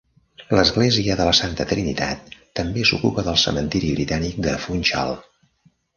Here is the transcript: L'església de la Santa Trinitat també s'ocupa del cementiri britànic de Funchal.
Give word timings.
L'església 0.59 1.17
de 1.19 1.27
la 1.27 1.33
Santa 1.39 1.67
Trinitat 1.73 2.33
també 2.61 2.85
s'ocupa 2.93 3.27
del 3.29 3.37
cementiri 3.45 3.93
britànic 3.99 4.41
de 4.47 4.55
Funchal. 4.65 5.19